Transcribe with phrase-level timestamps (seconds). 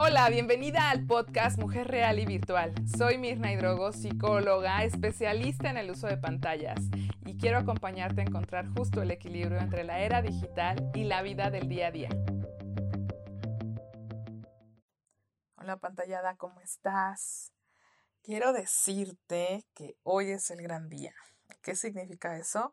[0.00, 2.72] Hola, bienvenida al podcast Mujer Real y Virtual.
[2.96, 6.78] Soy Mirna Hidrogo, psicóloga, especialista en el uso de pantallas
[7.26, 11.50] y quiero acompañarte a encontrar justo el equilibrio entre la era digital y la vida
[11.50, 12.10] del día a día.
[15.56, 17.52] Hola pantallada, ¿cómo estás?
[18.22, 21.12] Quiero decirte que hoy es el gran día.
[21.60, 22.72] ¿Qué significa eso?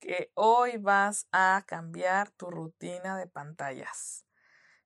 [0.00, 4.24] Que hoy vas a cambiar tu rutina de pantallas.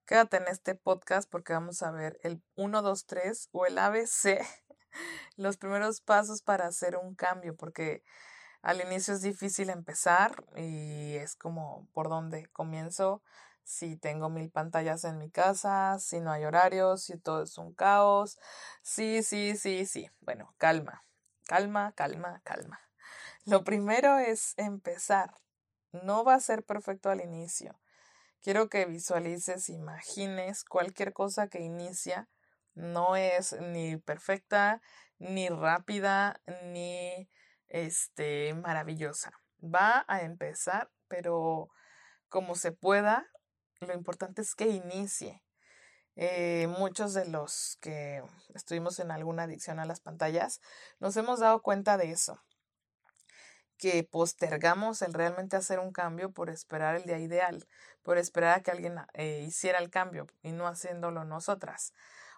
[0.07, 4.39] Quédate en este podcast porque vamos a ver el 1, 2, 3 o el ABC,
[5.37, 8.05] los primeros pasos para hacer un cambio, porque
[8.63, 13.21] al inicio es difícil empezar y es como por dónde comienzo,
[13.65, 17.75] si tengo mil pantallas en mi casa, si no hay horarios, si todo es un
[17.75, 18.39] caos.
[18.83, 20.09] Sí, sí, sí, sí.
[20.21, 21.05] Bueno, calma,
[21.49, 22.81] calma, calma, calma.
[23.45, 25.35] Lo primero es empezar.
[25.91, 27.77] No va a ser perfecto al inicio.
[28.43, 32.29] Quiero que visualices, imagines cualquier cosa que inicia.
[32.75, 34.81] No es ni perfecta,
[35.19, 37.29] ni rápida, ni
[37.69, 39.33] este maravillosa.
[39.63, 41.71] Va a empezar, pero
[42.29, 43.27] como se pueda,
[43.81, 45.43] lo importante es que inicie.
[46.17, 48.23] Eh, muchos de los que
[48.55, 50.63] estuvimos en alguna adicción a las pantallas
[50.99, 52.41] nos hemos dado cuenta de eso
[53.79, 57.67] que postergamos el realmente hacer un cambio por esperar el día ideal,
[58.03, 61.93] por esperar a que alguien eh, hiciera el cambio y no haciéndolo nosotras,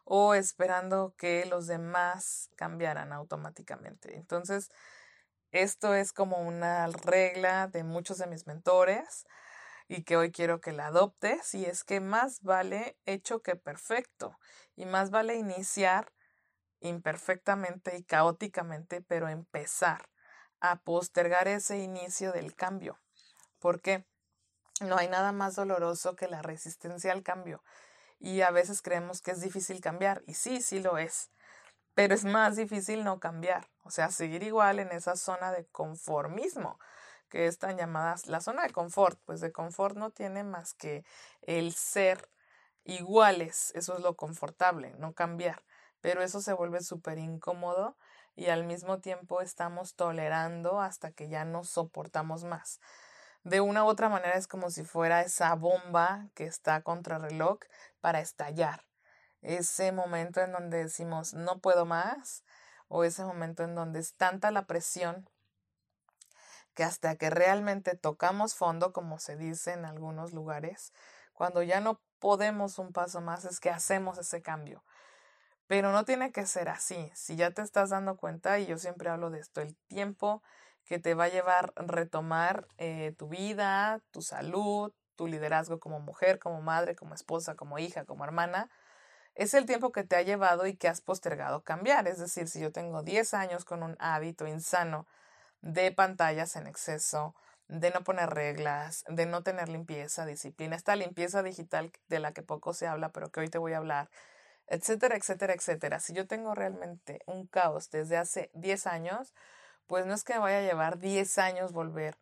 [0.04, 4.16] o esperando que los demás cambiaran automáticamente.
[4.16, 4.70] Entonces,
[5.52, 9.26] esto es como una regla de muchos de mis mentores
[9.88, 14.38] y que hoy quiero que la adoptes y es que más vale hecho que perfecto
[14.76, 16.12] y más vale iniciar
[16.80, 20.08] imperfectamente y caóticamente, pero empezar
[20.60, 22.98] a postergar ese inicio del cambio.
[23.58, 24.04] porque
[24.80, 27.62] No hay nada más doloroso que la resistencia al cambio.
[28.20, 30.22] Y a veces creemos que es difícil cambiar.
[30.26, 31.30] Y sí, sí lo es.
[31.94, 33.68] Pero es más difícil no cambiar.
[33.82, 36.78] O sea, seguir igual en esa zona de conformismo
[37.28, 39.18] que es tan llamada la zona de confort.
[39.24, 41.04] Pues de confort no tiene más que
[41.42, 42.30] el ser
[42.84, 43.72] iguales.
[43.74, 45.64] Eso es lo confortable, no cambiar.
[46.00, 47.96] Pero eso se vuelve súper incómodo
[48.38, 52.78] y al mismo tiempo estamos tolerando hasta que ya no soportamos más.
[53.42, 57.58] De una u otra manera es como si fuera esa bomba que está contra reloj
[58.00, 58.84] para estallar.
[59.42, 62.44] Ese momento en donde decimos no puedo más
[62.86, 65.28] o ese momento en donde es tanta la presión
[66.74, 70.92] que hasta que realmente tocamos fondo, como se dice en algunos lugares,
[71.32, 74.84] cuando ya no podemos un paso más es que hacemos ese cambio.
[75.68, 77.12] Pero no tiene que ser así.
[77.14, 80.42] Si ya te estás dando cuenta, y yo siempre hablo de esto, el tiempo
[80.84, 86.38] que te va a llevar retomar eh, tu vida, tu salud, tu liderazgo como mujer,
[86.38, 88.70] como madre, como esposa, como hija, como hermana,
[89.34, 92.08] es el tiempo que te ha llevado y que has postergado cambiar.
[92.08, 95.06] Es decir, si yo tengo 10 años con un hábito insano
[95.60, 97.34] de pantallas en exceso,
[97.68, 102.42] de no poner reglas, de no tener limpieza, disciplina, esta limpieza digital de la que
[102.42, 104.08] poco se habla, pero que hoy te voy a hablar,
[104.68, 106.00] etcétera, etcétera, etcétera.
[106.00, 109.34] Si yo tengo realmente un caos desde hace 10 años,
[109.86, 112.18] pues no es que vaya a llevar 10 años volver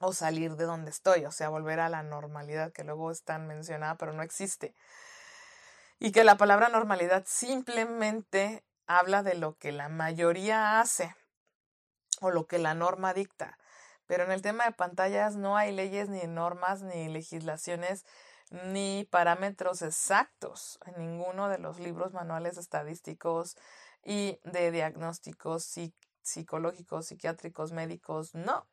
[0.00, 3.46] o salir de donde estoy, o sea, volver a la normalidad que luego es tan
[3.46, 4.74] mencionada, pero no existe.
[5.98, 11.14] Y que la palabra normalidad simplemente habla de lo que la mayoría hace
[12.20, 13.58] o lo que la norma dicta.
[14.06, 18.04] Pero en el tema de pantallas no hay leyes ni normas ni legislaciones
[18.50, 23.56] ni parámetros exactos en ninguno de los libros manuales estadísticos
[24.04, 25.74] y de diagnósticos
[26.22, 28.66] psicológicos, psiquiátricos, médicos, no.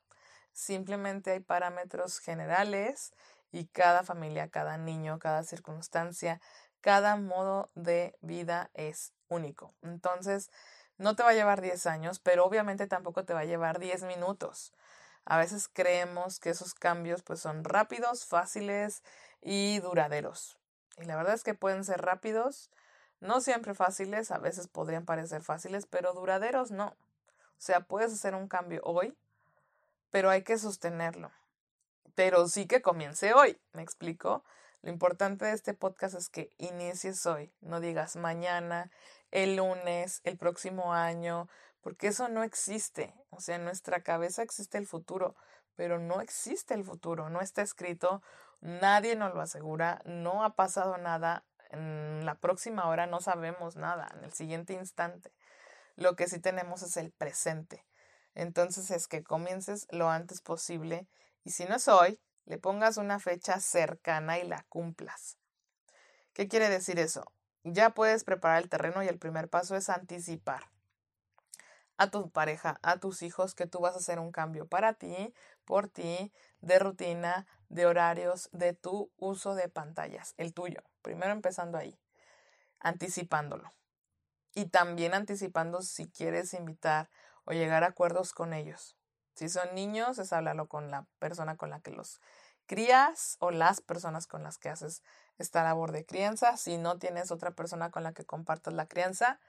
[0.53, 3.13] Simplemente hay parámetros generales
[3.51, 6.41] y cada familia, cada niño, cada circunstancia,
[6.81, 9.73] cada modo de vida es único.
[9.81, 10.49] Entonces,
[10.97, 14.03] no te va a llevar 10 años, pero obviamente tampoco te va a llevar 10
[14.03, 14.73] minutos.
[15.25, 19.03] A veces creemos que esos cambios pues son rápidos, fáciles
[19.45, 20.57] y duraderos.
[20.97, 22.71] Y la verdad es que pueden ser rápidos,
[23.19, 26.87] no siempre fáciles, a veces podrían parecer fáciles, pero duraderos no.
[26.87, 29.15] O sea, puedes hacer un cambio hoy,
[30.09, 31.31] pero hay que sostenerlo.
[32.15, 34.43] Pero sí que comience hoy, ¿me explico?
[34.81, 38.91] Lo importante de este podcast es que inicies hoy, no digas mañana,
[39.29, 41.47] el lunes, el próximo año,
[41.85, 43.13] porque eso no existe.
[43.29, 45.35] O sea, en nuestra cabeza existe el futuro,
[45.75, 48.23] pero no existe el futuro, no está escrito,
[48.59, 54.07] nadie nos lo asegura, no ha pasado nada, en la próxima hora no sabemos nada,
[54.17, 55.31] en el siguiente instante.
[55.95, 57.85] Lo que sí tenemos es el presente.
[58.33, 61.07] Entonces es que comiences lo antes posible
[61.43, 65.37] y si no es hoy, le pongas una fecha cercana y la cumplas.
[66.33, 67.31] ¿Qué quiere decir eso?
[67.63, 70.71] Ya puedes preparar el terreno y el primer paso es anticipar
[71.97, 75.33] a tu pareja, a tus hijos, que tú vas a hacer un cambio para ti,
[75.65, 80.81] por ti, de rutina, de horarios, de tu uso de pantallas, el tuyo.
[81.01, 81.97] Primero empezando ahí,
[82.79, 83.73] anticipándolo.
[84.53, 87.09] Y también anticipando si quieres invitar
[87.43, 88.95] o llegar a acuerdos con ellos.
[89.35, 92.21] Si son niños, es hablarlo con la persona con la que los
[92.65, 95.03] crías o las personas con las que haces
[95.37, 96.57] esta labor de crianza.
[96.57, 99.39] Si no tienes otra persona con la que compartas la crianza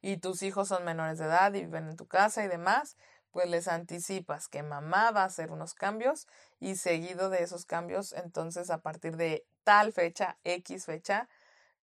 [0.00, 2.96] y tus hijos son menores de edad y viven en tu casa y demás,
[3.30, 6.26] pues les anticipas que mamá va a hacer unos cambios
[6.58, 11.28] y seguido de esos cambios, entonces a partir de tal fecha, X fecha,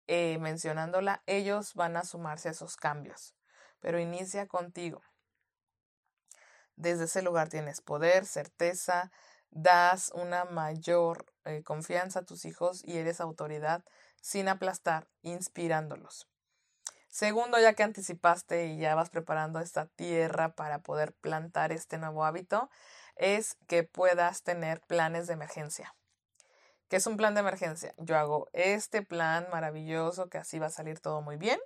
[0.07, 3.35] eh, mencionándola, ellos van a sumarse a esos cambios.
[3.79, 5.01] Pero inicia contigo.
[6.75, 9.11] Desde ese lugar tienes poder, certeza,
[9.49, 13.83] das una mayor eh, confianza a tus hijos y eres autoridad
[14.21, 16.30] sin aplastar, inspirándolos.
[17.11, 22.23] Segundo, ya que anticipaste y ya vas preparando esta tierra para poder plantar este nuevo
[22.23, 22.69] hábito,
[23.17, 25.93] es que puedas tener planes de emergencia.
[26.87, 27.93] ¿Qué es un plan de emergencia?
[27.97, 31.59] Yo hago este plan maravilloso que así va a salir todo muy bien,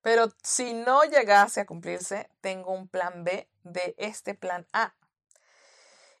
[0.00, 4.94] pero si no llegase a cumplirse, tengo un plan B de este plan A.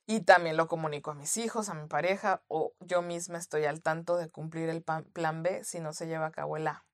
[0.04, 3.80] Y también lo comunico a mis hijos, a mi pareja o yo misma estoy al
[3.80, 6.84] tanto de cumplir el plan B si no se lleva a cabo el A.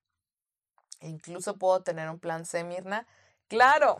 [0.99, 3.07] E incluso puedo tener un plan C, Mirna.
[3.47, 3.97] Claro,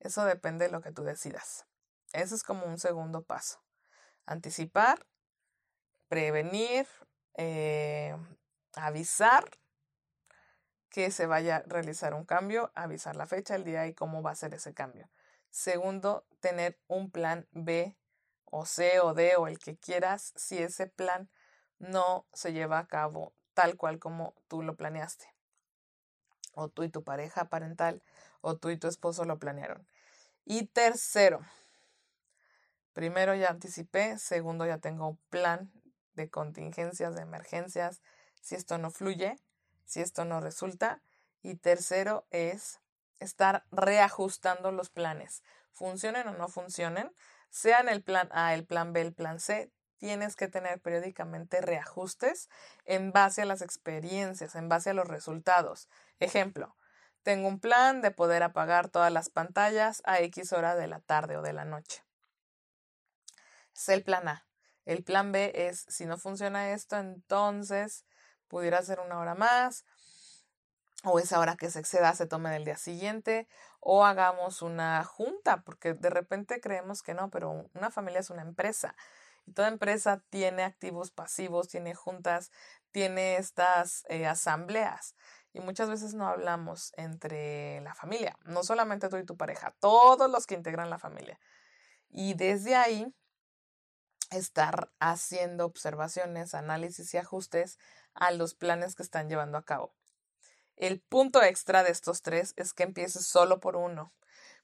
[0.00, 1.66] eso depende de lo que tú decidas.
[2.12, 3.60] Eso es como un segundo paso.
[4.26, 5.06] Anticipar,
[6.08, 6.86] prevenir,
[7.34, 8.16] eh,
[8.74, 9.44] avisar
[10.88, 14.30] que se vaya a realizar un cambio, avisar la fecha, el día y cómo va
[14.30, 15.10] a ser ese cambio.
[15.50, 17.96] Segundo, tener un plan B
[18.46, 21.30] o C o D o el que quieras si ese plan
[21.78, 25.35] no se lleva a cabo tal cual como tú lo planeaste.
[26.56, 28.02] O tú y tu pareja parental
[28.40, 29.86] o tú y tu esposo lo planearon.
[30.44, 31.40] Y tercero,
[32.92, 35.70] primero ya anticipé, segundo ya tengo plan
[36.14, 38.00] de contingencias, de emergencias,
[38.40, 39.38] si esto no fluye
[39.86, 41.00] si esto no resulta.
[41.42, 42.80] Y tercero es
[43.20, 45.42] estar reajustando los planes.
[45.72, 47.10] Funcionen o no funcionen,
[47.50, 52.50] sean el plan A, el plan B, el plan C, tienes que tener periódicamente reajustes
[52.84, 55.88] en base a las experiencias, en base a los resultados.
[56.18, 56.76] Ejemplo,
[57.22, 61.36] tengo un plan de poder apagar todas las pantallas a X hora de la tarde
[61.36, 62.04] o de la noche.
[63.74, 64.46] Es el plan A.
[64.84, 68.06] El plan B es, si no funciona esto, entonces
[68.46, 69.84] pudiera ser una hora más,
[71.02, 73.48] o esa hora que se exceda se tome del día siguiente,
[73.80, 78.42] o hagamos una junta, porque de repente creemos que no, pero una familia es una
[78.42, 78.94] empresa.
[79.44, 82.50] Y toda empresa tiene activos pasivos, tiene juntas,
[82.90, 85.14] tiene estas eh, asambleas.
[85.56, 90.30] Y muchas veces no hablamos entre la familia, no solamente tú y tu pareja, todos
[90.30, 91.40] los que integran la familia.
[92.10, 93.10] Y desde ahí
[94.30, 97.78] estar haciendo observaciones, análisis y ajustes
[98.12, 99.94] a los planes que están llevando a cabo.
[100.76, 104.12] El punto extra de estos tres es que empieces solo por uno,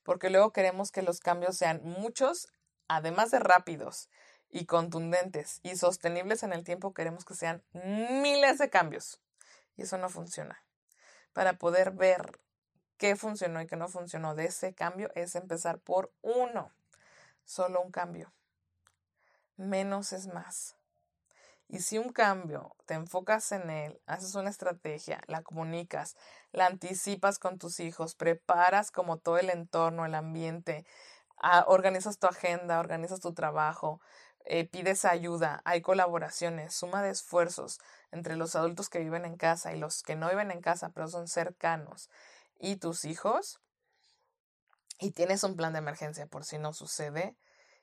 [0.03, 2.53] porque luego queremos que los cambios sean muchos,
[2.87, 4.11] además de rápidos
[4.50, 9.23] y contundentes y sostenibles en el tiempo, queremos que sean miles de cambios.
[9.75, 10.62] Y eso no funciona.
[11.32, 12.39] Para poder ver
[12.98, 16.70] qué funcionó y qué no funcionó de ese cambio es empezar por uno,
[17.44, 18.32] solo un cambio.
[19.56, 20.77] Menos es más.
[21.72, 26.17] Y si un cambio te enfocas en él, haces una estrategia, la comunicas,
[26.53, 30.84] la anticipas con tus hijos, preparas como todo el entorno, el ambiente,
[31.39, 34.03] ah, organizas tu agenda, organizas tu trabajo,
[34.44, 37.79] eh, pides ayuda, hay colaboraciones, suma de esfuerzos
[38.11, 41.08] entre los adultos que viven en casa y los que no viven en casa, pero
[41.08, 42.11] son cercanos,
[42.58, 43.61] y tus hijos,
[44.99, 47.37] y tienes un plan de emergencia por si no sucede,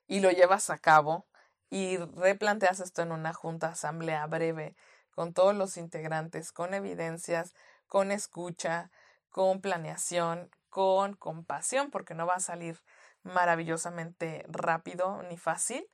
[0.07, 1.25] y lo llevas a cabo,
[1.69, 4.75] y replanteas esto en una junta asamblea breve
[5.11, 7.53] con todos los integrantes, con evidencias,
[7.87, 8.89] con escucha,
[9.29, 12.81] con planeación, con compasión, porque no va a salir
[13.23, 15.85] maravillosamente rápido ni fácil.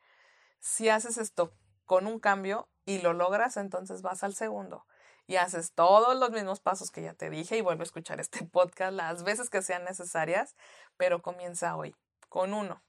[0.59, 1.53] Si haces esto
[1.85, 4.85] con un cambio y lo logras, entonces vas al segundo
[5.27, 8.45] y haces todos los mismos pasos que ya te dije y vuelve a escuchar este
[8.51, 10.55] podcast las veces que sean necesarias,
[10.97, 11.95] pero comienza hoy
[12.29, 12.83] con uno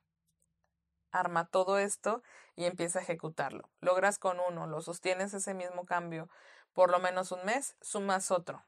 [1.12, 2.22] arma todo esto
[2.56, 3.70] y empieza a ejecutarlo.
[3.80, 6.28] Logras con uno, lo sostienes ese mismo cambio
[6.76, 8.62] por lo menos un mes, sumas otro.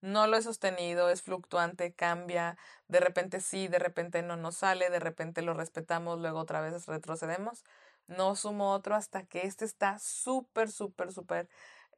[0.00, 2.56] No lo he sostenido, es fluctuante, cambia,
[2.88, 6.86] de repente sí, de repente no nos sale, de repente lo respetamos, luego otra vez
[6.86, 7.62] retrocedemos.
[8.06, 11.48] No sumo otro hasta que este está súper, súper, súper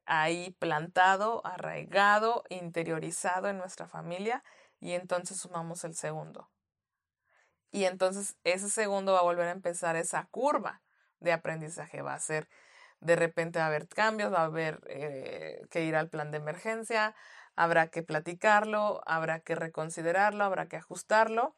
[0.07, 4.43] ahí plantado, arraigado, interiorizado en nuestra familia
[4.81, 6.49] y entonces sumamos el segundo.
[7.71, 10.83] Y entonces ese segundo va a volver a empezar esa curva
[11.21, 12.03] de aprendizaje.
[12.03, 12.49] Va a ser,
[13.01, 16.39] de repente va a haber cambios, va a haber eh, que ir al plan de
[16.39, 17.15] emergencia,
[17.57, 21.57] habrá que platicarlo, habrá que reconsiderarlo, habrá que ajustarlo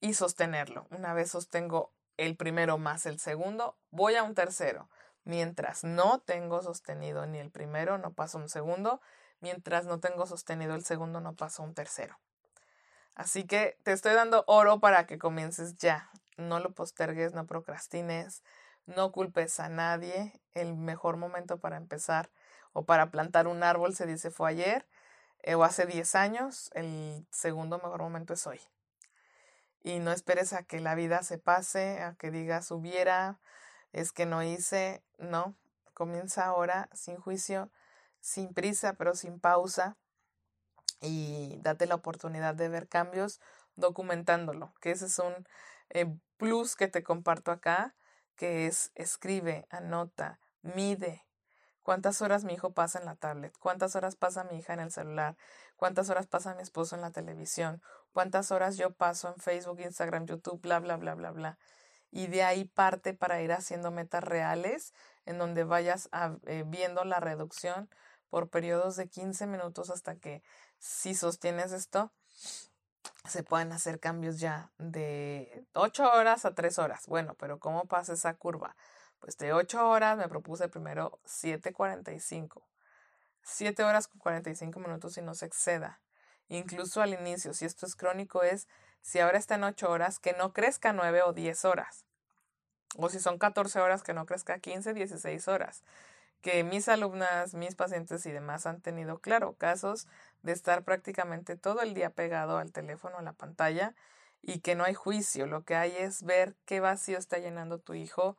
[0.00, 0.86] y sostenerlo.
[0.90, 4.90] Una vez sostengo el primero más el segundo, voy a un tercero.
[5.24, 9.00] Mientras no tengo sostenido ni el primero, no paso un segundo.
[9.40, 12.18] Mientras no tengo sostenido el segundo, no paso un tercero.
[13.14, 16.10] Así que te estoy dando oro para que comiences ya.
[16.36, 18.42] No lo postergues, no procrastines,
[18.84, 20.38] no culpes a nadie.
[20.52, 22.28] El mejor momento para empezar
[22.74, 24.86] o para plantar un árbol se dice fue ayer
[25.42, 26.70] eh, o hace 10 años.
[26.74, 28.60] El segundo mejor momento es hoy.
[29.82, 33.40] Y no esperes a que la vida se pase, a que digas hubiera,
[33.92, 35.54] es que no hice, no.
[35.94, 37.70] Comienza ahora sin juicio,
[38.20, 39.96] sin prisa, pero sin pausa
[41.00, 43.40] y date la oportunidad de ver cambios
[43.76, 45.46] documentándolo, que ese es un
[45.90, 46.06] eh,
[46.36, 47.94] plus que te comparto acá,
[48.36, 51.26] que es escribe, anota, mide.
[51.82, 53.56] ¿Cuántas horas mi hijo pasa en la tablet?
[53.58, 55.36] ¿Cuántas horas pasa mi hija en el celular?
[55.76, 57.82] ¿Cuántas horas pasa mi esposo en la televisión?
[58.12, 61.58] ¿Cuántas horas yo paso en Facebook, Instagram, YouTube, bla, bla, bla, bla, bla?
[62.10, 64.92] Y de ahí parte para ir haciendo metas reales
[65.26, 66.08] en donde vayas
[66.46, 67.88] eh, viendo la reducción
[68.28, 70.42] por periodos de 15 minutos hasta que
[70.78, 72.12] si sostienes esto,
[73.28, 77.06] se pueden hacer cambios ya de 8 horas a 3 horas.
[77.06, 78.76] Bueno, pero ¿cómo pasa esa curva?
[79.18, 82.62] Pues de 8 horas me propuse primero 7.45.
[83.42, 86.00] 7 horas con 45 minutos y no se exceda.
[86.50, 88.68] Incluso al inicio, si esto es crónico, es
[89.00, 92.04] si ahora está en 8 horas, que no crezca 9 o 10 horas.
[92.96, 95.82] O si son 14 horas, que no crezca 15, 16 horas
[96.40, 100.06] que mis alumnas, mis pacientes y demás han tenido, claro, casos
[100.42, 103.94] de estar prácticamente todo el día pegado al teléfono, a la pantalla,
[104.42, 105.46] y que no hay juicio.
[105.46, 108.38] Lo que hay es ver qué vacío está llenando tu hijo,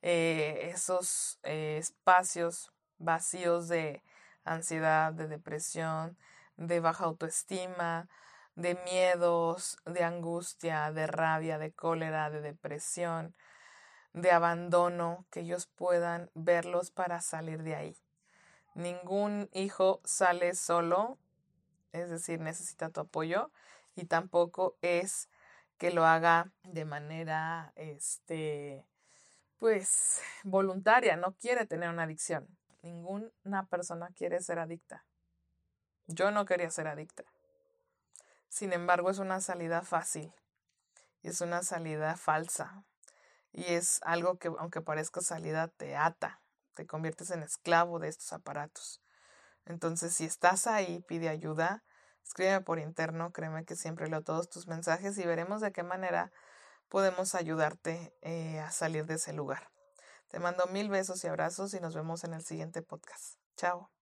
[0.00, 4.02] eh, esos eh, espacios vacíos de
[4.44, 6.16] ansiedad, de depresión,
[6.56, 8.08] de baja autoestima,
[8.54, 13.34] de miedos, de angustia, de rabia, de cólera, de depresión,
[14.12, 17.96] de abandono, que ellos puedan verlos para salir de ahí.
[18.74, 21.18] Ningún hijo sale solo,
[21.92, 23.50] es decir, necesita tu apoyo
[23.94, 25.28] y tampoco es
[25.78, 28.86] que lo haga de manera, este,
[29.58, 32.46] pues, voluntaria, no quiere tener una adicción.
[32.82, 35.04] Ninguna persona quiere ser adicta.
[36.06, 37.24] Yo no quería ser adicta.
[38.48, 40.32] Sin embargo, es una salida fácil
[41.22, 42.84] y es una salida falsa
[43.52, 46.40] y es algo que, aunque parezca salida, te ata,
[46.74, 49.00] te conviertes en esclavo de estos aparatos.
[49.66, 51.84] Entonces, si estás ahí, pide ayuda,
[52.24, 56.32] escríbeme por interno, créeme que siempre leo todos tus mensajes y veremos de qué manera
[56.88, 59.70] podemos ayudarte eh, a salir de ese lugar.
[60.28, 63.38] Te mando mil besos y abrazos y nos vemos en el siguiente podcast.
[63.56, 64.01] Chao.